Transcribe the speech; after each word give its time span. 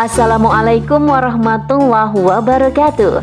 Assalamualaikum 0.00 1.12
warahmatullahi 1.12 2.24
wabarakatuh. 2.24 3.20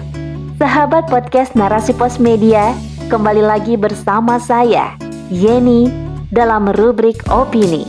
Sahabat 0.61 1.09
podcast 1.09 1.57
Narasi 1.57 1.89
Pos 1.97 2.21
Media, 2.21 2.69
kembali 3.09 3.41
lagi 3.41 3.73
bersama 3.73 4.37
saya, 4.37 4.93
Yeni, 5.33 5.89
dalam 6.29 6.69
rubrik 6.77 7.17
opini. 7.33 7.81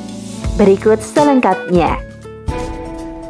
Berikut 0.57 1.05
selengkapnya. 1.05 2.01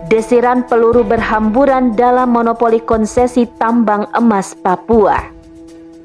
Desiran 0.07 0.63
peluru 0.63 1.03
berhamburan 1.03 1.99
dalam 1.99 2.39
monopoli 2.39 2.79
konsesi 2.79 3.43
tambang 3.59 4.07
emas 4.15 4.55
Papua 4.55 5.19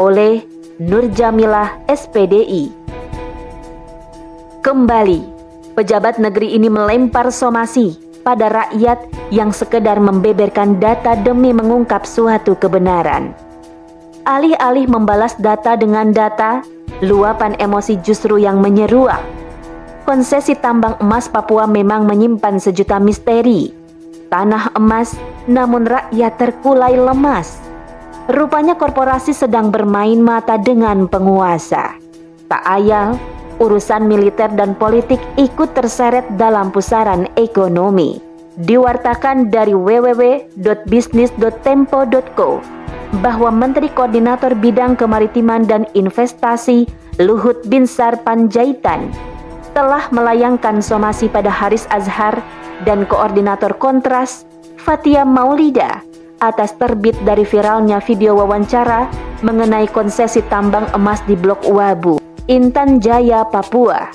oleh 0.02 0.42
Nur 0.82 1.14
Jamilah 1.14 1.78
SPDI. 1.86 2.74
Kembali, 4.66 5.22
pejabat 5.78 6.18
negeri 6.18 6.58
ini 6.58 6.74
melempar 6.74 7.30
somasi 7.30 8.03
pada 8.24 8.48
rakyat 8.50 9.04
yang 9.30 9.52
sekedar 9.52 10.00
membeberkan 10.00 10.80
data 10.80 11.14
demi 11.20 11.52
mengungkap 11.52 12.08
suatu 12.08 12.56
kebenaran. 12.56 13.36
Alih-alih 14.24 14.88
membalas 14.88 15.36
data 15.36 15.76
dengan 15.76 16.16
data, 16.16 16.64
luapan 17.04 17.60
emosi 17.60 18.00
justru 18.00 18.40
yang 18.40 18.64
menyeruak. 18.64 19.20
Konsesi 20.08 20.56
tambang 20.56 20.96
emas 21.04 21.28
Papua 21.28 21.68
memang 21.68 22.08
menyimpan 22.08 22.60
sejuta 22.60 23.00
misteri. 23.04 23.72
Tanah 24.32 24.76
emas, 24.80 25.16
namun 25.48 25.84
rakyat 25.84 26.40
terkulai 26.40 26.96
lemas. 26.96 27.60
Rupanya 28.32 28.80
korporasi 28.80 29.36
sedang 29.36 29.68
bermain 29.68 30.20
mata 30.24 30.56
dengan 30.56 31.12
penguasa. 31.12 32.00
Tak 32.48 32.64
ayal, 32.64 33.20
urusan 33.62 34.08
militer 34.08 34.50
dan 34.54 34.76
politik 34.78 35.20
ikut 35.38 35.74
terseret 35.78 36.26
dalam 36.38 36.72
pusaran 36.72 37.28
ekonomi. 37.38 38.22
Diwartakan 38.54 39.50
dari 39.50 39.74
www.bisnis.tempo.co 39.74 42.62
bahwa 43.22 43.54
Menteri 43.54 43.90
Koordinator 43.94 44.58
Bidang 44.58 44.98
Kemaritiman 44.98 45.66
dan 45.66 45.86
Investasi 45.94 46.86
Luhut 47.22 47.62
Binsar 47.70 48.18
Panjaitan 48.26 49.14
telah 49.74 50.10
melayangkan 50.14 50.82
somasi 50.82 51.30
pada 51.30 51.50
Haris 51.50 51.86
Azhar 51.90 52.42
dan 52.86 53.06
Koordinator 53.06 53.74
Kontras 53.78 54.46
Fatia 54.78 55.26
Maulida 55.26 56.02
atas 56.42 56.76
terbit 56.76 57.16
dari 57.24 57.48
viralnya 57.48 58.04
video 58.04 58.36
wawancara 58.38 59.08
mengenai 59.46 59.88
konsesi 59.90 60.44
tambang 60.52 60.86
emas 60.92 61.24
di 61.24 61.40
Blok 61.40 61.64
Wabu. 61.70 62.20
Intan 62.52 63.00
Jaya, 63.00 63.48
Papua. 63.48 64.12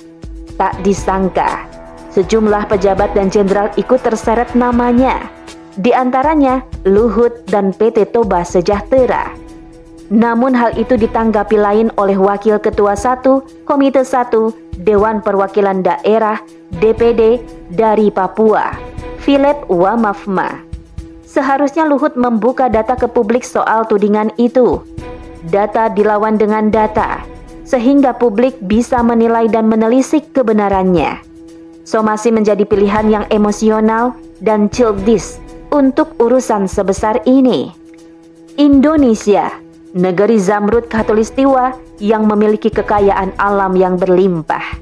Tak 0.60 0.84
disangka, 0.84 1.64
sejumlah 2.12 2.68
pejabat 2.68 3.16
dan 3.16 3.32
jenderal 3.32 3.72
ikut 3.80 4.04
terseret 4.04 4.52
namanya. 4.52 5.32
Di 5.80 5.96
antaranya 5.96 6.60
Luhut 6.84 7.48
dan 7.48 7.72
PT 7.72 8.12
Toba 8.12 8.44
Sejahtera. 8.44 9.32
Namun 10.12 10.52
hal 10.52 10.76
itu 10.76 11.00
ditanggapi 11.00 11.56
lain 11.56 11.88
oleh 11.96 12.20
Wakil 12.20 12.60
Ketua 12.60 12.92
1 12.92 13.64
Komite 13.64 14.04
1 14.04 14.84
Dewan 14.84 15.24
Perwakilan 15.24 15.80
Daerah 15.80 16.36
DPD 16.84 17.40
dari 17.72 18.12
Papua, 18.12 18.76
Philip 19.24 19.64
Wamafma. 19.72 20.60
Seharusnya 21.24 21.88
Luhut 21.88 22.12
membuka 22.12 22.68
data 22.68 22.92
ke 22.92 23.08
publik 23.08 23.40
soal 23.40 23.88
tudingan 23.88 24.36
itu. 24.36 24.84
Data 25.48 25.88
dilawan 25.88 26.36
dengan 26.36 26.68
data 26.68 27.27
sehingga 27.68 28.16
publik 28.16 28.56
bisa 28.64 29.04
menilai 29.04 29.44
dan 29.52 29.68
menelisik 29.68 30.32
kebenarannya. 30.32 31.20
Somasi 31.84 32.32
menjadi 32.32 32.64
pilihan 32.64 33.12
yang 33.12 33.24
emosional 33.28 34.16
dan 34.40 34.72
childish 34.72 35.36
untuk 35.68 36.16
urusan 36.16 36.64
sebesar 36.64 37.20
ini. 37.28 37.68
Indonesia, 38.56 39.52
negeri 39.92 40.40
zamrud 40.40 40.88
khatulistiwa 40.88 41.76
yang 42.00 42.24
memiliki 42.24 42.72
kekayaan 42.72 43.36
alam 43.36 43.76
yang 43.76 44.00
berlimpah, 44.00 44.80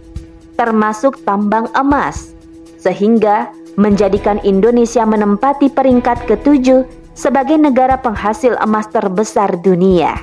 termasuk 0.54 1.18
tambang 1.26 1.66
emas, 1.74 2.34
sehingga 2.78 3.50
menjadikan 3.74 4.38
Indonesia 4.46 5.02
menempati 5.02 5.74
peringkat 5.74 6.24
ketujuh 6.30 6.86
sebagai 7.18 7.58
negara 7.58 7.98
penghasil 7.98 8.54
emas 8.62 8.88
terbesar 8.88 9.58
dunia. 9.60 10.16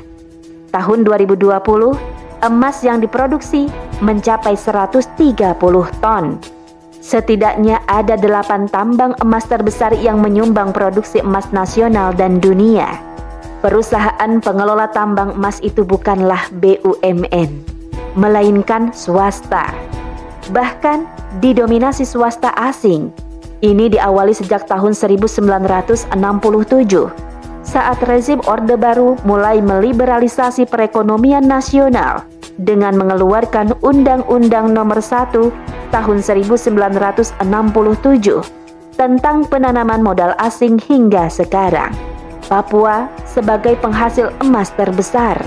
Tahun 0.73 1.05
2020, 1.05 2.12
emas 2.43 2.83
yang 2.83 2.99
diproduksi 2.99 3.71
mencapai 4.03 4.59
130 4.59 5.55
ton. 6.03 6.37
Setidaknya 7.03 7.83
ada 7.87 8.15
delapan 8.15 8.67
tambang 8.67 9.11
emas 9.19 9.47
terbesar 9.47 9.91
yang 9.95 10.23
menyumbang 10.23 10.71
produksi 10.71 11.19
emas 11.19 11.51
nasional 11.51 12.15
dan 12.15 12.39
dunia. 12.39 12.99
Perusahaan 13.59 14.39
pengelola 14.43 14.91
tambang 14.91 15.35
emas 15.35 15.63
itu 15.63 15.87
bukanlah 15.87 16.51
BUMN, 16.59 17.63
melainkan 18.19 18.91
swasta. 18.91 19.71
Bahkan 20.51 21.07
didominasi 21.39 22.03
swasta 22.03 22.51
asing. 22.59 23.11
Ini 23.63 23.95
diawali 23.95 24.35
sejak 24.35 24.67
tahun 24.67 24.91
1967 24.91 26.11
saat 27.63 27.95
rezim 28.03 28.43
Orde 28.43 28.75
Baru 28.75 29.15
mulai 29.23 29.63
meliberalisasi 29.63 30.67
perekonomian 30.67 31.47
nasional 31.47 32.27
dengan 32.61 32.97
mengeluarkan 32.97 33.77
Undang-Undang 33.81 34.73
Nomor 34.73 35.01
1 35.01 35.93
Tahun 35.93 36.17
1967 36.25 37.37
tentang 38.97 39.45
penanaman 39.45 40.01
modal 40.01 40.33
asing 40.41 40.81
hingga 40.81 41.29
sekarang. 41.29 41.93
Papua 42.49 43.09
sebagai 43.29 43.77
penghasil 43.77 44.33
emas 44.41 44.73
terbesar. 44.73 45.37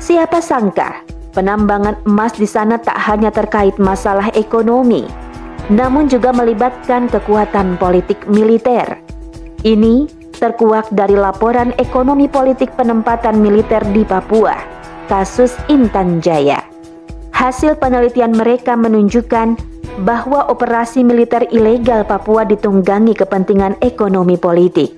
Siapa 0.00 0.40
sangka 0.40 1.04
penambangan 1.32 2.00
emas 2.04 2.36
di 2.36 2.48
sana 2.48 2.80
tak 2.80 2.96
hanya 3.08 3.28
terkait 3.32 3.76
masalah 3.76 4.28
ekonomi, 4.32 5.04
namun 5.68 6.08
juga 6.08 6.32
melibatkan 6.32 7.08
kekuatan 7.08 7.76
politik 7.76 8.24
militer. 8.28 9.00
Ini 9.64 10.08
terkuak 10.36 10.92
dari 10.92 11.16
laporan 11.16 11.72
ekonomi 11.80 12.28
politik 12.28 12.72
penempatan 12.76 13.40
militer 13.40 13.80
di 13.92 14.04
Papua 14.04 14.73
kasus 15.06 15.52
Intan 15.68 16.24
Jaya. 16.24 16.64
Hasil 17.34 17.76
penelitian 17.76 18.32
mereka 18.32 18.78
menunjukkan 18.78 19.58
bahwa 20.02 20.48
operasi 20.48 21.04
militer 21.04 21.44
ilegal 21.52 22.02
Papua 22.06 22.42
ditunggangi 22.48 23.12
kepentingan 23.14 23.78
ekonomi 23.84 24.34
politik. 24.40 24.90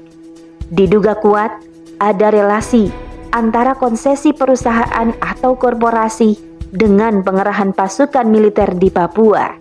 Diduga 0.71 1.19
kuat 1.19 1.53
ada 1.99 2.29
relasi 2.31 2.89
antara 3.35 3.77
konsesi 3.77 4.33
perusahaan 4.33 5.13
atau 5.21 5.57
korporasi 5.59 6.39
dengan 6.73 7.21
pengerahan 7.25 7.73
pasukan 7.73 8.27
militer 8.29 8.73
di 8.77 8.89
Papua. 8.89 9.53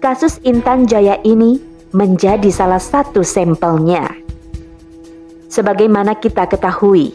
Kasus 0.00 0.40
Intan 0.44 0.84
Jaya 0.84 1.16
ini 1.24 1.56
menjadi 1.96 2.50
salah 2.52 2.80
satu 2.80 3.24
sampelnya. 3.24 4.04
Sebagaimana 5.48 6.18
kita 6.18 6.50
ketahui, 6.50 7.14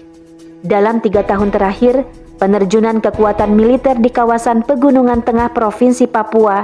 dalam 0.64 1.04
tiga 1.04 1.28
tahun 1.28 1.52
terakhir, 1.52 2.08
Penerjunan 2.40 3.04
kekuatan 3.04 3.52
militer 3.52 4.00
di 4.00 4.08
kawasan 4.08 4.64
Pegunungan 4.64 5.20
Tengah 5.20 5.52
Provinsi 5.52 6.08
Papua 6.08 6.64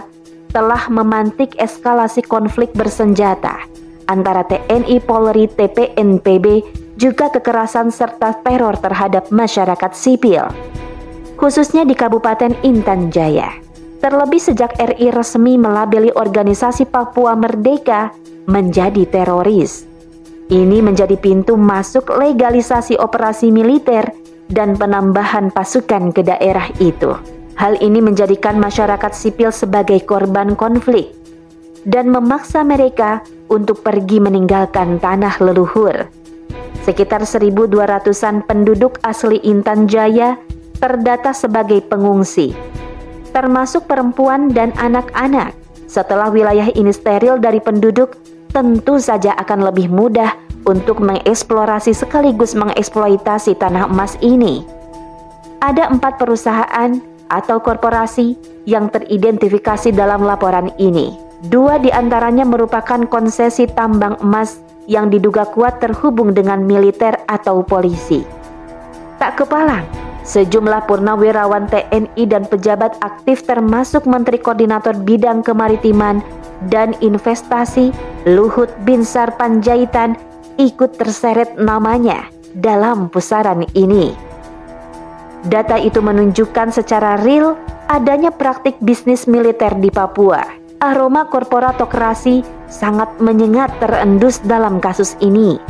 telah 0.56 0.88
memantik 0.88 1.60
eskalasi 1.60 2.24
konflik 2.24 2.72
bersenjata 2.72 3.60
antara 4.08 4.48
TNI 4.48 5.04
Polri 5.04 5.52
TPNPB 5.52 6.64
juga 6.96 7.28
kekerasan 7.28 7.92
serta 7.92 8.40
teror 8.40 8.80
terhadap 8.80 9.28
masyarakat 9.36 9.92
sipil 9.92 10.48
khususnya 11.36 11.84
di 11.84 11.92
Kabupaten 11.92 12.56
Intan 12.64 13.12
Jaya. 13.12 13.52
Terlebih 14.00 14.40
sejak 14.40 14.80
RI 14.80 15.12
resmi 15.12 15.60
melabeli 15.60 16.08
organisasi 16.16 16.88
Papua 16.88 17.36
Merdeka 17.36 18.16
menjadi 18.48 19.04
teroris. 19.12 19.84
Ini 20.48 20.80
menjadi 20.80 21.18
pintu 21.20 21.58
masuk 21.58 22.16
legalisasi 22.16 22.96
operasi 23.02 23.50
militer 23.50 24.14
dan 24.50 24.78
penambahan 24.78 25.50
pasukan 25.50 26.14
ke 26.14 26.22
daerah 26.22 26.70
itu. 26.78 27.18
Hal 27.56 27.80
ini 27.80 28.04
menjadikan 28.04 28.60
masyarakat 28.60 29.16
sipil 29.16 29.50
sebagai 29.50 30.04
korban 30.04 30.60
konflik 30.60 31.16
dan 31.88 32.12
memaksa 32.12 32.66
mereka 32.68 33.24
untuk 33.48 33.80
pergi 33.86 34.20
meninggalkan 34.20 35.00
tanah 35.00 35.40
leluhur. 35.40 36.10
Sekitar 36.84 37.26
1.200-an 37.26 38.46
penduduk 38.46 39.02
asli 39.02 39.42
Intan 39.42 39.90
Jaya 39.90 40.38
terdata 40.78 41.34
sebagai 41.34 41.82
pengungsi, 41.82 42.54
termasuk 43.34 43.90
perempuan 43.90 44.54
dan 44.54 44.76
anak-anak. 44.78 45.56
Setelah 45.90 46.30
wilayah 46.30 46.70
ini 46.76 46.92
steril 46.94 47.42
dari 47.42 47.64
penduduk, 47.64 48.20
tentu 48.52 49.02
saja 49.02 49.34
akan 49.40 49.72
lebih 49.72 49.90
mudah 49.90 50.45
untuk 50.66 51.02
mengeksplorasi 51.02 51.94
sekaligus 51.94 52.58
mengeksploitasi 52.58 53.56
tanah 53.58 53.90
emas 53.90 54.18
ini. 54.20 54.66
Ada 55.62 55.90
empat 55.90 56.22
perusahaan 56.22 56.92
atau 57.30 57.58
korporasi 57.58 58.38
yang 58.70 58.90
teridentifikasi 58.90 59.94
dalam 59.94 60.26
laporan 60.26 60.70
ini. 60.78 61.14
Dua 61.46 61.78
di 61.78 61.94
antaranya 61.94 62.46
merupakan 62.46 63.06
konsesi 63.06 63.70
tambang 63.70 64.18
emas 64.22 64.58
yang 64.90 65.10
diduga 65.10 65.46
kuat 65.50 65.82
terhubung 65.82 66.34
dengan 66.34 66.62
militer 66.66 67.18
atau 67.26 67.62
polisi. 67.66 68.26
Tak 69.18 69.42
kepalang, 69.42 69.86
sejumlah 70.26 70.86
purnawirawan 70.90 71.70
TNI 71.70 72.24
dan 72.30 72.46
pejabat 72.46 72.98
aktif 73.02 73.46
termasuk 73.46 74.06
Menteri 74.06 74.42
Koordinator 74.42 74.94
Bidang 74.98 75.42
Kemaritiman 75.42 76.22
dan 76.70 76.94
Investasi 77.02 77.94
Luhut 78.26 78.70
Binsar 78.86 79.34
Panjaitan 79.38 80.18
ikut 80.58 80.96
terseret 81.00 81.56
namanya 81.60 82.28
dalam 82.56 83.12
pusaran 83.12 83.68
ini. 83.76 84.16
Data 85.46 85.78
itu 85.78 86.02
menunjukkan 86.02 86.74
secara 86.74 87.22
real 87.22 87.54
adanya 87.86 88.34
praktik 88.34 88.74
bisnis 88.82 89.30
militer 89.30 89.78
di 89.78 89.94
Papua. 89.94 90.42
Aroma 90.82 91.30
korporatokrasi 91.30 92.42
sangat 92.68 93.22
menyengat 93.22 93.72
terendus 93.78 94.42
dalam 94.42 94.82
kasus 94.82 95.14
ini. 95.22 95.62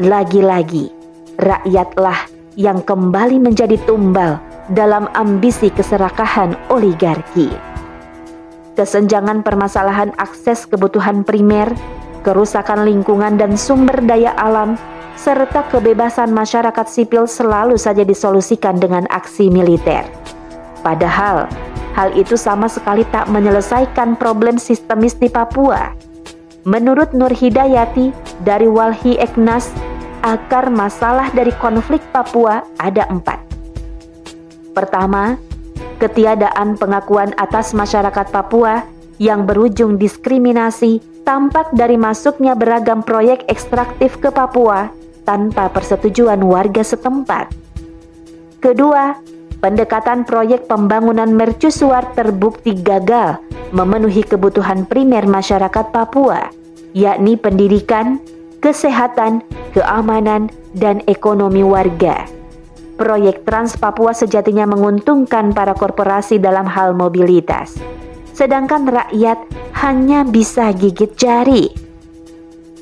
Lagi-lagi, 0.00 0.88
rakyatlah 1.36 2.18
yang 2.58 2.82
kembali 2.82 3.38
menjadi 3.38 3.76
tumbal 3.86 4.40
dalam 4.72 5.06
ambisi 5.14 5.70
keserakahan 5.70 6.56
oligarki. 6.72 7.52
Kesenjangan 8.74 9.42
permasalahan 9.42 10.14
akses 10.16 10.66
kebutuhan 10.66 11.26
primer, 11.26 11.70
kerusakan 12.28 12.84
lingkungan 12.84 13.40
dan 13.40 13.56
sumber 13.56 14.04
daya 14.04 14.36
alam 14.36 14.76
serta 15.16 15.64
kebebasan 15.72 16.28
masyarakat 16.28 16.84
sipil 16.84 17.24
selalu 17.24 17.80
saja 17.80 18.04
disolusikan 18.04 18.76
dengan 18.76 19.08
aksi 19.08 19.48
militer. 19.48 20.04
Padahal, 20.84 21.48
hal 21.96 22.12
itu 22.12 22.36
sama 22.36 22.68
sekali 22.68 23.08
tak 23.08 23.32
menyelesaikan 23.32 24.20
problem 24.20 24.60
sistemis 24.60 25.16
di 25.16 25.32
Papua. 25.32 25.96
Menurut 26.68 27.16
Nur 27.16 27.32
Hidayati 27.32 28.12
dari 28.44 28.68
Walhi 28.68 29.16
Eknas, 29.16 29.72
akar 30.20 30.68
masalah 30.68 31.32
dari 31.32 31.50
konflik 31.56 32.04
Papua 32.12 32.60
ada 32.76 33.08
empat. 33.08 33.40
Pertama, 34.76 35.40
ketiadaan 35.96 36.76
pengakuan 36.76 37.32
atas 37.40 37.72
masyarakat 37.72 38.28
Papua 38.28 38.84
yang 39.16 39.48
berujung 39.48 39.98
diskriminasi 39.98 41.17
tampak 41.28 41.76
dari 41.76 42.00
masuknya 42.00 42.56
beragam 42.56 43.04
proyek 43.04 43.44
ekstraktif 43.52 44.16
ke 44.16 44.32
Papua 44.32 44.88
tanpa 45.28 45.68
persetujuan 45.68 46.40
warga 46.40 46.80
setempat. 46.80 47.52
Kedua, 48.64 49.12
pendekatan 49.60 50.24
proyek 50.24 50.64
pembangunan 50.64 51.28
mercusuar 51.28 52.16
terbukti 52.16 52.72
gagal 52.72 53.44
memenuhi 53.76 54.24
kebutuhan 54.24 54.88
primer 54.88 55.28
masyarakat 55.28 55.92
Papua, 55.92 56.48
yakni 56.96 57.36
pendidikan, 57.36 58.24
kesehatan, 58.64 59.44
keamanan, 59.76 60.48
dan 60.72 61.04
ekonomi 61.04 61.60
warga. 61.60 62.24
Proyek 62.96 63.44
Trans 63.44 63.76
Papua 63.76 64.16
sejatinya 64.16 64.64
menguntungkan 64.64 65.52
para 65.52 65.76
korporasi 65.76 66.40
dalam 66.40 66.64
hal 66.64 66.96
mobilitas, 66.96 67.76
sedangkan 68.32 68.88
rakyat 68.88 69.67
hanya 69.78 70.26
bisa 70.26 70.74
gigit 70.74 71.14
jari. 71.14 71.70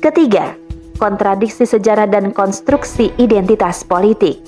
Ketiga, 0.01 0.57
kontradiksi 0.97 1.69
sejarah 1.69 2.09
dan 2.09 2.33
konstruksi 2.33 3.13
identitas 3.21 3.85
politik. 3.85 4.41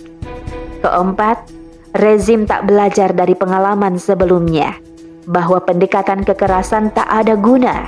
Keempat, 0.81 1.46
rezim 1.94 2.50
tak 2.50 2.66
belajar 2.66 3.13
dari 3.13 3.38
pengalaman 3.38 4.01
sebelumnya 4.01 4.81
bahwa 5.30 5.62
pendekatan 5.62 6.25
kekerasan 6.25 6.90
tak 6.90 7.06
ada 7.06 7.38
guna, 7.38 7.86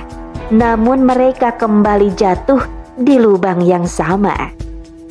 namun 0.54 1.02
mereka 1.02 1.50
kembali 1.58 2.14
jatuh 2.14 2.62
di 2.94 3.18
lubang 3.18 3.66
yang 3.66 3.82
sama. 3.82 4.54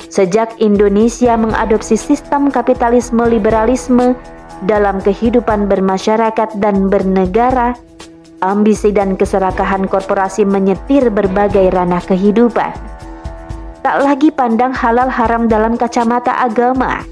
Sejak 0.08 0.56
Indonesia 0.64 1.36
mengadopsi 1.36 2.00
sistem 2.00 2.48
kapitalisme 2.48 3.20
liberalisme 3.28 4.16
dalam 4.64 5.00
kehidupan 5.04 5.68
bermasyarakat 5.68 6.56
dan 6.56 6.88
bernegara, 6.88 7.76
ambisi 8.42 8.90
dan 8.90 9.14
keserakahan 9.14 9.86
korporasi 9.86 10.42
menyetir 10.42 11.08
berbagai 11.14 11.70
ranah 11.70 12.02
kehidupan 12.02 12.92
tak 13.82 13.98
lagi 13.98 14.30
pandang 14.30 14.70
halal 14.70 15.10
haram 15.10 15.50
dalam 15.50 15.74
kacamata 15.74 16.38
agama. 16.38 17.02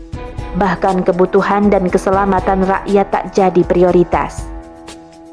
Bahkan 0.54 1.02
kebutuhan 1.02 1.66
dan 1.66 1.90
keselamatan 1.90 2.62
rakyat 2.62 3.06
tak 3.10 3.24
jadi 3.34 3.62
prioritas. 3.66 4.46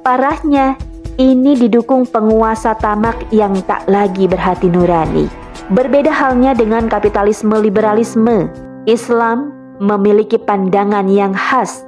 Parahnya, 0.01 0.77
ini 1.21 1.53
didukung 1.53 2.09
penguasa 2.09 2.73
tamak 2.77 3.29
yang 3.29 3.53
tak 3.69 3.85
lagi 3.85 4.25
berhati 4.25 4.69
nurani. 4.69 5.29
Berbeda 5.73 6.09
halnya 6.09 6.57
dengan 6.57 6.89
kapitalisme 6.89 7.53
liberalisme, 7.57 8.49
Islam 8.89 9.53
memiliki 9.77 10.41
pandangan 10.41 11.05
yang 11.05 11.37
khas 11.37 11.86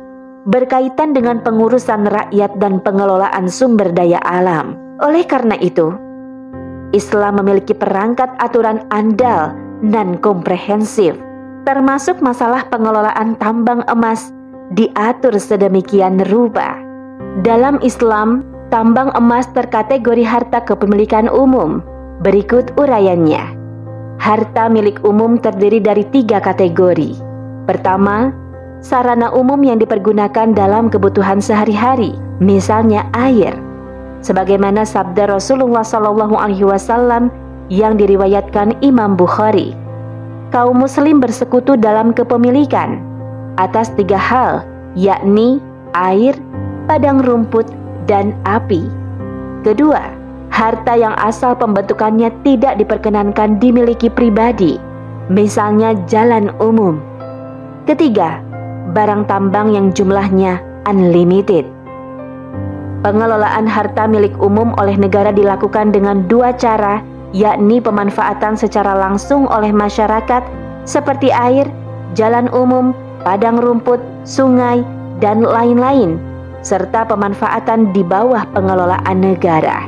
berkaitan 0.49 1.13
dengan 1.13 1.39
pengurusan 1.45 2.09
rakyat 2.09 2.57
dan 2.57 2.81
pengelolaan 2.81 3.45
sumber 3.45 3.93
daya 3.93 4.17
alam. 4.25 4.73
Oleh 4.99 5.23
karena 5.23 5.55
itu, 5.61 5.93
Islam 6.91 7.37
memiliki 7.39 7.77
perangkat 7.77 8.33
aturan 8.41 8.81
andal 8.89 9.53
dan 9.93 10.17
komprehensif, 10.17 11.13
termasuk 11.69 12.17
masalah 12.19 12.65
pengelolaan 12.73 13.37
tambang 13.37 13.85
emas 13.85 14.33
diatur 14.73 15.37
sedemikian 15.37 16.25
rupa. 16.33 16.81
Dalam 17.45 17.77
Islam, 17.85 18.41
tambang 18.73 19.13
emas 19.13 19.45
terkategori 19.53 20.25
harta 20.25 20.65
kepemilikan 20.65 21.29
umum. 21.29 21.85
Berikut 22.25 22.73
uraiannya. 22.75 23.55
Harta 24.19 24.67
milik 24.67 24.99
umum 25.07 25.39
terdiri 25.39 25.79
dari 25.79 26.03
tiga 26.11 26.43
kategori. 26.43 27.15
Pertama, 27.63 28.35
sarana 28.79 29.31
umum 29.31 29.59
yang 29.63 29.79
dipergunakan 29.79 30.55
dalam 30.55 30.87
kebutuhan 30.87 31.43
sehari-hari, 31.43 32.15
misalnya 32.39 33.07
air 33.15 33.55
sebagaimana 34.21 34.83
sabda 34.83 35.31
Rasulullah 35.31 35.83
Shallallahu 35.83 36.35
Alaihi 36.35 36.67
Wasallam 36.67 37.31
yang 37.71 37.95
diriwayatkan 37.95 38.75
Imam 38.83 39.15
Bukhari. 39.15 39.75
Kaum 40.49 40.81
Muslim 40.81 41.21
bersekutu 41.21 41.77
dalam 41.77 42.09
kepemilikan 42.11 42.97
atas 43.61 43.93
tiga 43.93 44.17
hal, 44.17 44.65
yakni 44.97 45.61
air, 45.93 46.33
padang 46.89 47.21
rumput, 47.21 47.69
dan 48.09 48.33
api. 48.49 48.81
Kedua, 49.61 50.09
harta 50.49 50.97
yang 50.97 51.13
asal 51.21 51.53
pembentukannya 51.53 52.33
tidak 52.41 52.81
diperkenankan 52.81 53.61
dimiliki 53.61 54.09
pribadi, 54.09 54.81
misalnya 55.29 55.93
jalan 56.09 56.49
umum. 56.57 56.97
Ketiga, 57.85 58.41
barang 58.93 59.29
tambang 59.29 59.73
yang 59.73 59.93
jumlahnya 59.93 60.61
unlimited. 60.89 61.65
Pengelolaan 62.99 63.63
harta 63.63 64.09
milik 64.09 64.35
umum 64.43 64.75
oleh 64.75 64.99
negara 64.99 65.31
dilakukan 65.31 65.95
dengan 65.95 66.27
dua 66.27 66.51
cara, 66.51 66.99
yakni 67.31 67.79
pemanfaatan 67.79 68.59
secara 68.59 68.91
langsung 68.97 69.47
oleh 69.47 69.71
masyarakat 69.71 70.43
seperti 70.83 71.31
air, 71.31 71.69
jalan 72.17 72.51
umum, 72.51 72.91
padang 73.23 73.61
rumput, 73.61 74.01
sungai, 74.27 74.83
dan 75.23 75.45
lain-lain, 75.45 76.19
serta 76.59 77.07
pemanfaatan 77.07 77.95
di 77.95 78.03
bawah 78.03 78.43
pengelolaan 78.51 79.17
negara. 79.21 79.87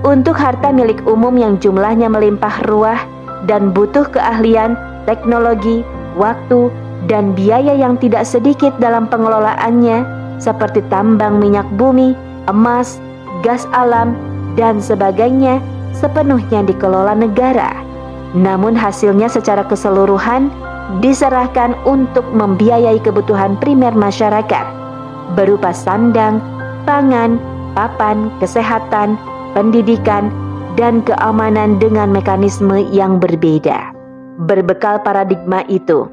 Untuk 0.00 0.32
harta 0.32 0.72
milik 0.72 1.04
umum 1.04 1.36
yang 1.36 1.60
jumlahnya 1.60 2.08
melimpah 2.08 2.64
ruah 2.72 3.04
dan 3.44 3.68
butuh 3.76 4.08
keahlian, 4.08 4.72
teknologi, 5.04 5.84
waktu, 6.16 6.72
dan 7.08 7.32
biaya 7.32 7.72
yang 7.76 7.96
tidak 7.96 8.28
sedikit 8.28 8.74
dalam 8.82 9.08
pengelolaannya, 9.08 10.04
seperti 10.40 10.84
tambang 10.92 11.40
minyak 11.40 11.68
bumi, 11.76 12.12
emas, 12.48 13.00
gas 13.40 13.64
alam, 13.72 14.16
dan 14.58 14.82
sebagainya 14.82 15.62
sepenuhnya 15.96 16.64
dikelola 16.64 17.16
negara. 17.16 17.72
Namun 18.36 18.76
hasilnya 18.76 19.26
secara 19.26 19.66
keseluruhan 19.66 20.52
diserahkan 20.98 21.74
untuk 21.86 22.26
membiayai 22.34 22.98
kebutuhan 23.02 23.54
primer 23.58 23.94
masyarakat 23.94 24.66
berupa 25.38 25.70
sandang, 25.70 26.42
pangan, 26.86 27.38
papan, 27.78 28.30
kesehatan, 28.42 29.14
pendidikan, 29.54 30.30
dan 30.74 31.02
keamanan 31.02 31.78
dengan 31.78 32.10
mekanisme 32.10 32.86
yang 32.90 33.18
berbeda. 33.22 33.94
Berbekal 34.46 35.02
paradigma 35.04 35.62
itu, 35.68 36.08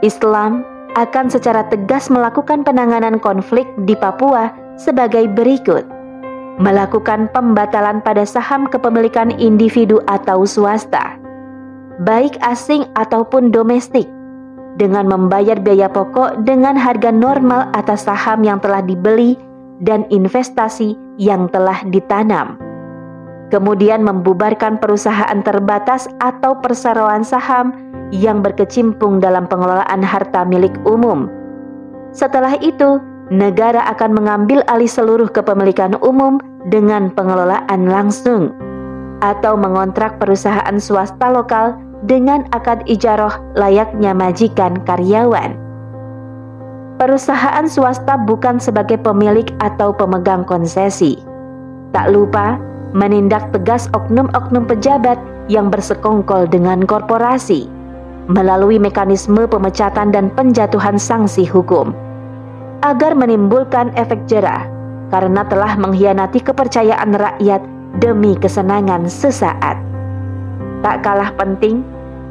Islam 0.00 0.64
akan 0.98 1.30
secara 1.30 1.68
tegas 1.68 2.10
melakukan 2.10 2.66
penanganan 2.66 3.20
konflik 3.22 3.68
di 3.84 3.94
Papua 3.94 4.50
sebagai 4.80 5.28
berikut. 5.30 5.86
Melakukan 6.60 7.32
pembatalan 7.32 8.04
pada 8.04 8.24
saham 8.28 8.68
kepemilikan 8.68 9.32
individu 9.40 10.00
atau 10.04 10.44
swasta, 10.44 11.16
baik 12.04 12.36
asing 12.44 12.84
ataupun 13.00 13.48
domestik, 13.48 14.04
dengan 14.76 15.08
membayar 15.08 15.56
biaya 15.56 15.88
pokok 15.88 16.44
dengan 16.44 16.76
harga 16.76 17.08
normal 17.08 17.72
atas 17.72 18.04
saham 18.04 18.44
yang 18.44 18.60
telah 18.60 18.84
dibeli 18.84 19.40
dan 19.80 20.04
investasi 20.12 20.96
yang 21.16 21.48
telah 21.48 21.80
ditanam. 21.88 22.60
kemudian 23.50 24.06
membubarkan 24.06 24.78
perusahaan 24.78 25.42
terbatas 25.42 26.06
atau 26.22 26.56
perseroan 26.62 27.26
saham 27.26 27.89
yang 28.10 28.42
berkecimpung 28.42 29.22
dalam 29.22 29.46
pengelolaan 29.46 30.02
harta 30.02 30.42
milik 30.42 30.74
umum. 30.82 31.30
Setelah 32.10 32.58
itu, 32.58 32.98
negara 33.30 33.86
akan 33.94 34.18
mengambil 34.18 34.66
alih 34.66 34.90
seluruh 34.90 35.30
kepemilikan 35.30 35.94
umum 36.02 36.42
dengan 36.68 37.08
pengelolaan 37.14 37.86
langsung 37.86 38.50
atau 39.22 39.54
mengontrak 39.54 40.18
perusahaan 40.18 40.76
swasta 40.82 41.30
lokal 41.30 41.78
dengan 42.04 42.44
akad 42.50 42.82
ijaroh 42.90 43.32
layaknya 43.54 44.10
majikan 44.10 44.74
karyawan. 44.84 45.54
Perusahaan 47.00 47.64
swasta 47.64 48.20
bukan 48.20 48.60
sebagai 48.60 49.00
pemilik 49.00 49.48
atau 49.64 49.94
pemegang 49.94 50.44
konsesi. 50.44 51.16
Tak 51.96 52.12
lupa, 52.12 52.60
menindak 52.92 53.48
tegas 53.56 53.88
oknum-oknum 53.96 54.68
pejabat 54.68 55.16
yang 55.48 55.72
bersekongkol 55.72 56.44
dengan 56.44 56.84
korporasi 56.84 57.79
melalui 58.30 58.78
mekanisme 58.78 59.50
pemecatan 59.50 60.14
dan 60.14 60.30
penjatuhan 60.30 60.94
sanksi 60.94 61.42
hukum 61.42 61.90
agar 62.86 63.18
menimbulkan 63.18 63.90
efek 63.98 64.22
jerah 64.30 64.70
karena 65.10 65.42
telah 65.50 65.74
mengkhianati 65.74 66.38
kepercayaan 66.38 67.18
rakyat 67.18 67.60
demi 67.98 68.38
kesenangan 68.38 69.10
sesaat. 69.10 69.74
Tak 70.80 71.02
kalah 71.02 71.34
penting, 71.34 71.82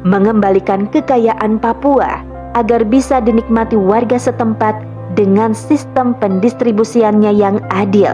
mengembalikan 0.02 0.88
kekayaan 0.88 1.60
Papua 1.60 2.24
agar 2.56 2.82
bisa 2.82 3.20
dinikmati 3.20 3.76
warga 3.76 4.16
setempat 4.16 4.74
dengan 5.14 5.52
sistem 5.52 6.16
pendistribusiannya 6.18 7.30
yang 7.36 7.60
adil. 7.70 8.10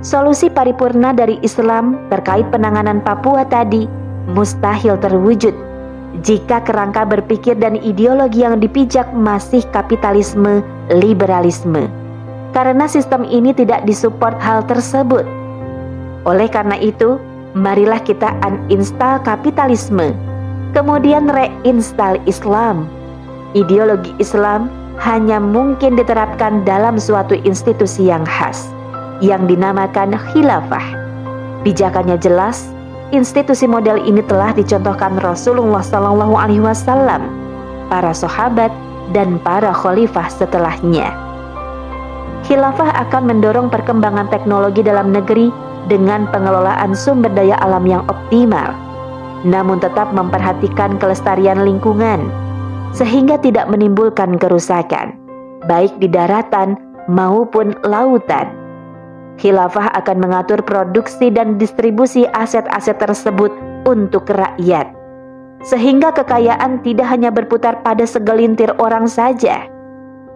Solusi 0.00 0.48
paripurna 0.48 1.12
dari 1.12 1.36
Islam 1.44 2.08
terkait 2.08 2.48
penanganan 2.48 3.04
Papua 3.04 3.44
tadi 3.46 3.86
mustahil 4.32 4.96
terwujud 4.98 5.52
jika 6.22 6.62
kerangka 6.62 7.02
berpikir 7.02 7.58
dan 7.58 7.74
ideologi 7.80 8.46
yang 8.46 8.62
dipijak 8.62 9.10
masih 9.16 9.64
kapitalisme 9.74 10.62
liberalisme. 10.92 11.90
Karena 12.54 12.86
sistem 12.86 13.26
ini 13.26 13.50
tidak 13.50 13.82
disupport 13.82 14.38
hal 14.38 14.62
tersebut. 14.70 15.26
Oleh 16.22 16.46
karena 16.46 16.78
itu, 16.78 17.18
marilah 17.58 17.98
kita 17.98 18.30
uninstall 18.46 19.18
kapitalisme, 19.26 20.14
kemudian 20.70 21.26
reinstall 21.26 22.22
Islam. 22.30 22.86
Ideologi 23.58 24.14
Islam 24.22 24.70
hanya 25.02 25.42
mungkin 25.42 25.98
diterapkan 25.98 26.62
dalam 26.62 27.02
suatu 27.02 27.34
institusi 27.42 28.06
yang 28.06 28.22
khas 28.22 28.70
yang 29.18 29.46
dinamakan 29.50 30.14
khilafah. 30.30 30.82
Pijakannya 31.62 32.18
jelas, 32.18 32.70
institusi 33.12 33.68
model 33.68 34.00
ini 34.00 34.24
telah 34.24 34.56
dicontohkan 34.56 35.20
Rasulullah 35.20 35.84
Shallallahu 35.84 36.34
Alaihi 36.38 36.64
Wasallam, 36.64 37.28
para 37.92 38.16
sahabat 38.16 38.72
dan 39.12 39.36
para 39.42 39.74
khalifah 39.74 40.30
setelahnya. 40.32 41.12
Khilafah 42.48 42.92
akan 43.08 43.28
mendorong 43.28 43.68
perkembangan 43.68 44.28
teknologi 44.28 44.84
dalam 44.84 45.12
negeri 45.12 45.52
dengan 45.88 46.28
pengelolaan 46.32 46.96
sumber 46.96 47.32
daya 47.32 47.56
alam 47.60 47.84
yang 47.84 48.04
optimal, 48.08 48.72
namun 49.44 49.80
tetap 49.80 50.12
memperhatikan 50.16 50.96
kelestarian 50.96 51.64
lingkungan, 51.64 52.28
sehingga 52.96 53.36
tidak 53.40 53.68
menimbulkan 53.68 54.40
kerusakan, 54.40 55.16
baik 55.68 55.92
di 56.00 56.08
daratan 56.08 56.80
maupun 57.08 57.76
lautan. 57.84 58.63
Khilafah 59.34 59.90
akan 59.98 60.16
mengatur 60.22 60.62
produksi 60.62 61.26
dan 61.26 61.58
distribusi 61.58 62.22
aset-aset 62.30 63.02
tersebut 63.02 63.50
untuk 63.82 64.30
rakyat, 64.30 64.94
sehingga 65.66 66.14
kekayaan 66.14 66.86
tidak 66.86 67.10
hanya 67.10 67.34
berputar 67.34 67.82
pada 67.82 68.06
segelintir 68.06 68.70
orang 68.78 69.10
saja. 69.10 69.66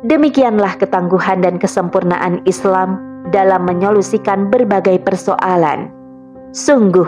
Demikianlah 0.02 0.78
ketangguhan 0.78 1.42
dan 1.42 1.62
kesempurnaan 1.62 2.42
Islam 2.42 2.98
dalam 3.30 3.66
menyolusikan 3.66 4.50
berbagai 4.50 4.98
persoalan. 5.06 5.94
Sungguh, 6.50 7.06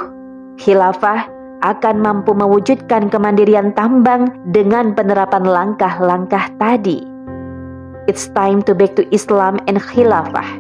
khilafah 0.61 1.26
akan 1.64 1.97
mampu 2.00 2.37
mewujudkan 2.37 3.09
kemandirian 3.09 3.73
tambang 3.73 4.30
dengan 4.52 4.92
penerapan 4.92 5.49
langkah-langkah 5.49 6.52
tadi. 6.61 7.02
It's 8.04 8.28
time 8.32 8.61
to 8.68 8.76
back 8.76 8.94
to 9.00 9.06
Islam 9.14 9.59
and 9.64 9.80
khilafah. 9.80 10.60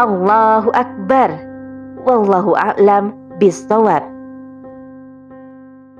Allahu 0.00 0.72
Akbar. 0.72 1.28
Wallahu 2.00 2.56
a'lam 2.56 3.12
bisawab. 3.36 4.19